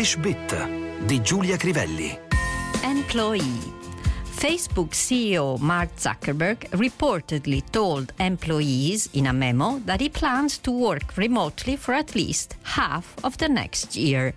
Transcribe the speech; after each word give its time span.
English 0.00 0.16
Bit 0.16 1.04
di 1.04 1.20
Giulia 1.20 1.58
Crivelli. 1.58 2.18
Employee. 2.80 3.79
Facebook 4.32 4.94
CEO 4.94 5.56
Mark 5.58 5.98
Zuckerberg 5.98 6.66
reportedly 6.70 7.62
told 7.70 8.12
employees 8.16 9.08
in 9.12 9.26
a 9.26 9.32
memo 9.32 9.80
that 9.84 10.00
he 10.00 10.08
plans 10.08 10.58
to 10.60 10.70
work 10.70 11.16
remotely 11.16 11.76
for 11.76 11.94
at 11.94 12.14
least 12.14 12.56
half 12.62 13.14
of 13.22 13.36
the 13.36 13.48
next 13.48 13.96
year. 13.96 14.34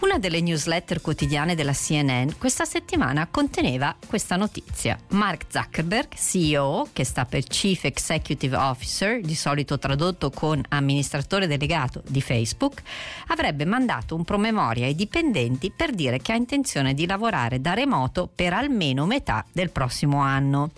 Una 0.00 0.20
delle 0.20 0.40
newsletter 0.40 1.00
quotidiane 1.00 1.56
della 1.56 1.72
CNN 1.72 2.38
questa 2.38 2.64
settimana 2.64 3.26
conteneva 3.26 3.96
questa 4.06 4.36
notizia. 4.36 4.96
Mark 5.08 5.46
Zuckerberg, 5.48 6.14
CEO, 6.14 6.88
che 6.92 7.02
sta 7.02 7.24
per 7.24 7.42
Chief 7.42 7.82
Executive 7.82 8.54
Officer, 8.54 9.20
di 9.20 9.34
solito 9.34 9.76
tradotto 9.76 10.30
con 10.30 10.62
amministratore 10.68 11.48
delegato 11.48 12.00
di 12.06 12.22
Facebook, 12.22 12.80
avrebbe 13.26 13.64
mandato 13.64 14.14
un 14.14 14.22
promemoria 14.22 14.86
ai 14.86 14.94
dipendenti 14.94 15.72
per 15.74 15.90
dire 15.90 16.18
che 16.20 16.30
ha 16.30 16.36
intenzione 16.36 16.94
di 16.94 17.04
lavorare 17.04 17.60
da 17.60 17.74
remoto 17.74 18.30
per 18.32 18.52
almeno 18.52 19.04
metà 19.18 19.44
del 19.52 19.70
prossimo 19.70 20.20
anno. 20.20 20.70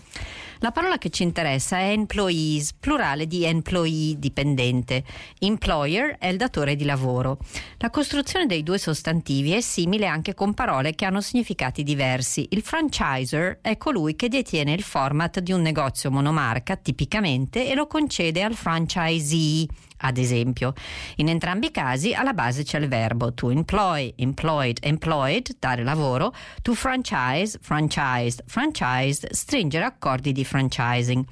La 0.63 0.73
parola 0.73 0.99
che 0.99 1.09
ci 1.09 1.23
interessa 1.23 1.79
è 1.79 1.91
employees, 1.91 2.75
plurale 2.75 3.27
di 3.27 3.45
employee 3.45 4.19
dipendente. 4.19 5.05
Employer 5.39 6.19
è 6.19 6.27
il 6.27 6.37
datore 6.37 6.77
di 6.77 6.85
lavoro. 6.85 7.39
La 7.79 7.89
costruzione 7.89 8.45
dei 8.45 8.63
due 8.63 8.77
sostantivi 8.77 9.53
è 9.53 9.63
simile 9.63 10.07
anche 10.07 10.35
con 10.35 10.53
parole 10.53 10.95
che 10.95 11.07
hanno 11.07 11.23
significati 11.23 11.83
diversi. 11.83 12.47
Il 12.51 12.61
franchiser 12.61 13.61
è 13.63 13.79
colui 13.79 14.17
che 14.17 14.29
detiene 14.29 14.75
il 14.75 14.83
format 14.83 15.41
di 15.41 15.53
un 15.53 15.63
negozio 15.63 16.11
monomarca 16.11 16.77
tipicamente 16.77 17.67
e 17.67 17.75
lo 17.75 17.87
concede 17.87 18.43
al 18.43 18.55
franchisee 18.55 19.67
ad 20.01 20.19
esempio. 20.19 20.73
In 21.17 21.29
entrambi 21.29 21.67
i 21.67 21.71
casi 21.71 22.15
alla 22.15 22.33
base 22.33 22.63
c'è 22.63 22.79
il 22.79 22.89
verbo 22.89 23.33
to 23.35 23.51
employ, 23.51 24.13
employed, 24.17 24.79
employed, 24.83 25.57
dare 25.59 25.83
lavoro, 25.83 26.35
to 26.63 26.75
franchise, 26.75 27.59
franchised, 27.61 28.45
franchised, 28.47 29.31
stringere 29.33 29.85
accordi 29.85 30.33
di 30.33 30.45
franchising. 30.45 31.25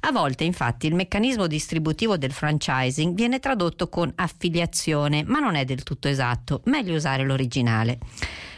A 0.00 0.12
volte 0.12 0.44
infatti 0.44 0.86
il 0.86 0.94
meccanismo 0.94 1.46
distributivo 1.46 2.16
del 2.16 2.32
franchising 2.32 3.14
viene 3.14 3.38
tradotto 3.38 3.88
con 3.88 4.12
affiliazione, 4.14 5.22
ma 5.24 5.38
non 5.38 5.54
è 5.54 5.64
del 5.64 5.82
tutto 5.82 6.08
esatto, 6.08 6.62
meglio 6.64 6.94
usare 6.94 7.24
l'originale. 7.24 7.98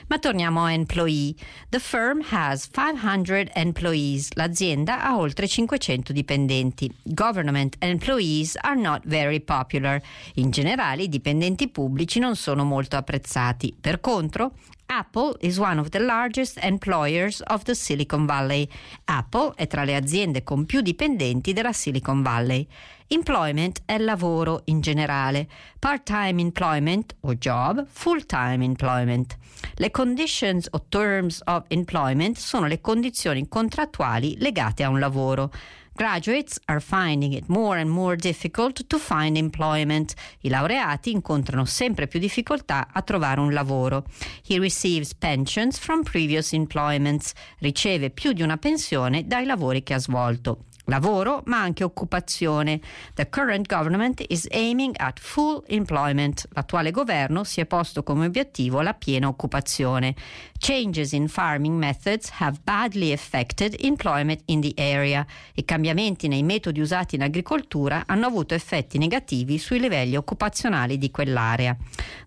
Ma 0.09 0.19
torniamo 0.19 0.65
a 0.65 0.73
employee. 0.73 1.35
The 1.69 1.79
firm 1.79 2.23
has 2.31 2.69
500 2.71 3.51
employees. 3.55 4.33
L'azienda 4.33 5.03
ha 5.03 5.19
oltre 5.19 5.47
500 5.47 6.15
dipendenti. 6.15 6.91
Government 7.03 7.77
employees 7.81 8.57
are 8.63 8.81
not 8.81 9.03
very 9.05 9.41
popular. 9.41 10.01
In 10.37 10.51
generale 10.51 11.03
i 11.03 11.09
dipendenti 11.11 11.69
pubblici 11.69 12.21
non 12.21 12.37
sono 12.37 12.65
molto 12.65 12.97
apprezzati. 12.97 13.77
Per 13.79 14.01
contro, 14.01 14.55
Apple 14.91 15.37
is 15.41 15.59
one 15.59 15.79
of 15.79 15.91
the 15.91 15.99
largest 15.99 16.59
employers 16.63 17.43
of 17.49 17.65
the 17.65 17.75
Silicon 17.75 18.25
Valley. 18.25 18.67
Apple 19.05 19.53
è 19.55 19.67
tra 19.67 19.85
le 19.85 19.95
aziende 19.95 20.43
con 20.43 20.65
più 20.65 20.81
dipendenti 20.81 21.53
della 21.53 21.75
Silicon 21.75 22.23
Valley. 22.23 22.67
Employment 23.09 23.83
è 23.85 23.99
lavoro 23.99 24.63
in 24.65 24.81
generale, 24.81 25.47
part-time 25.79 26.41
employment 26.41 27.15
o 27.21 27.35
job, 27.35 27.87
full-time 27.87 28.65
employment. 28.65 29.37
Le 29.75 29.91
conditions 29.91 30.69
o 30.71 30.85
terms 30.89 31.43
of 31.45 31.65
employment 31.69 32.37
sono 32.37 32.67
le 32.67 32.81
condizioni 32.81 33.47
contrattuali 33.47 34.37
legate 34.39 34.85
a 34.85 34.89
un 34.89 34.99
lavoro. 34.99 35.53
Graduates 35.99 36.61
are 36.67 36.79
finding 36.79 37.33
it 37.33 37.49
more 37.49 37.77
and 37.77 37.91
more 37.91 38.15
difficult 38.15 38.87
to 38.87 38.99
find 39.01 39.37
employment. 39.37 40.15
I 40.43 40.49
laureati 40.49 41.11
incontrano 41.11 41.65
sempre 41.65 42.07
più 42.07 42.21
difficoltà 42.21 42.87
a 42.93 43.03
trovare 43.03 43.41
un 43.41 43.53
lavoro. 43.53 44.05
He 44.47 44.61
receives 44.61 45.13
pensions 45.13 45.77
from 45.77 46.05
previous 46.05 46.53
employments. 46.53 47.33
Riceve 47.59 48.11
più 48.11 48.33
di 48.33 48.43
una 48.43 48.59
pensione 48.59 49.27
dai 49.27 49.45
lavori 49.45 49.83
che 49.83 49.95
ha 49.95 49.99
svolto 49.99 50.67
lavoro 50.89 51.43
ma 51.47 51.61
anche 51.61 51.85
occupazione. 51.85 52.81
The 53.15 53.29
current 53.29 53.67
government 53.67 54.23
is 54.29 54.47
aiming 54.51 54.95
at 54.99 55.19
full 55.21 55.63
employment. 55.69 56.47
L'attuale 56.53 56.91
governo 56.91 57.45
si 57.45 57.61
è 57.61 57.67
posto 57.67 58.03
come 58.03 58.27
obiettivo 58.27 58.81
la 58.81 58.95
piena 58.95 59.29
occupazione. 59.29 60.15
Changes 60.59 61.13
in 61.13 61.29
farming 61.29 61.79
methods 61.79 62.31
have 62.39 62.59
badly 62.65 63.13
affected 63.13 63.77
employment 63.81 64.43
in 64.47 64.61
the 64.61 64.73
area. 64.77 65.25
I 65.55 65.65
cambiamenti 65.65 66.27
nei 66.29 66.43
metodi 66.43 66.81
usati 66.81 67.15
in 67.15 67.23
agricoltura 67.23 68.05
hanno 68.07 68.27
avuto 68.27 68.55
effetti 68.55 68.99
negativi 68.99 69.59
sui 69.59 69.79
livelli 69.79 70.17
occupazionali 70.17 70.99
di 70.99 71.11
quell'area. 71.11 71.77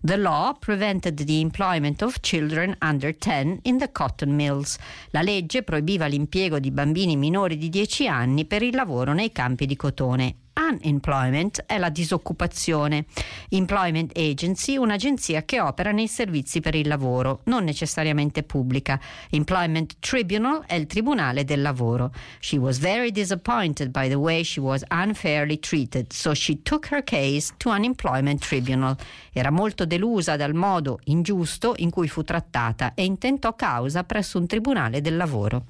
The 0.00 0.16
law 0.16 0.56
prevented 0.58 1.22
the 1.24 1.40
employment 1.40 2.02
of 2.02 2.20
children 2.20 2.76
under 2.80 3.16
10 3.16 3.60
in 3.62 3.78
the 3.78 3.90
cotton 3.92 4.34
mills. 4.34 4.78
La 5.10 5.22
legge 5.22 5.62
proibiva 5.62 6.06
l'impiego 6.06 6.58
di 6.58 6.70
bambini 6.70 7.16
minori 7.16 7.58
di 7.58 7.68
10 7.68 8.08
anni 8.08 8.46
per 8.52 8.60
il 8.60 8.74
lavoro 8.74 9.14
nei 9.14 9.32
campi 9.32 9.64
di 9.64 9.76
cotone 9.76 10.34
Unemployment 10.54 11.64
è 11.64 11.78
la 11.78 11.88
disoccupazione. 11.88 13.06
Employment 13.48 14.12
Agency, 14.14 14.76
un'agenzia 14.76 15.44
che 15.44 15.58
opera 15.58 15.90
nei 15.90 16.06
servizi 16.06 16.60
per 16.60 16.74
il 16.74 16.86
lavoro, 16.86 17.40
non 17.44 17.64
necessariamente 17.64 18.42
pubblica. 18.42 19.00
Employment 19.30 19.96
Tribunal 20.00 20.64
è 20.66 20.74
il 20.74 20.84
tribunale 20.84 21.44
del 21.44 21.62
lavoro. 21.62 22.12
She 22.40 22.58
was 22.58 22.78
very 22.78 23.10
disappointed 23.10 23.88
by 23.88 24.08
the 24.08 24.16
way 24.16 24.44
she 24.44 24.60
was 24.60 24.84
unfairly 24.90 25.58
treated, 25.58 26.12
so 26.12 26.34
she 26.34 26.60
took 26.62 26.88
her 26.92 27.02
case 27.02 27.54
to 27.56 27.70
an 27.70 27.84
employment 27.84 28.44
tribunal. 28.46 28.94
Era 29.32 29.50
molto 29.50 29.86
delusa 29.86 30.36
dal 30.36 30.52
modo 30.52 30.98
ingiusto 31.04 31.72
in 31.78 31.88
cui 31.88 32.08
fu 32.08 32.22
trattata 32.22 32.92
e 32.92 33.04
intentò 33.04 33.56
causa 33.56 34.04
presso 34.04 34.36
un 34.36 34.46
tribunale 34.46 35.00
del 35.00 35.16
lavoro. 35.16 35.64